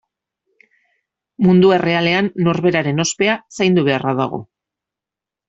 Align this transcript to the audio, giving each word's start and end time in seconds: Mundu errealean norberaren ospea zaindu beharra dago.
Mundu 1.47 1.69
errealean 1.75 2.31
norberaren 2.47 3.05
ospea 3.05 3.37
zaindu 3.61 3.85
beharra 3.91 4.17
dago. 4.23 4.43